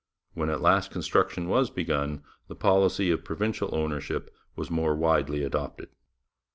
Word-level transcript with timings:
When 0.33 0.49
at 0.49 0.61
last 0.63 0.89
construction 0.89 1.47
was 1.47 1.69
begun, 1.69 2.23
the 2.47 2.55
policy 2.55 3.11
of 3.11 3.23
provincial 3.23 3.69
ownership 3.75 4.31
was 4.55 4.71
more 4.71 4.95
widely 4.95 5.43
adopted. 5.43 5.89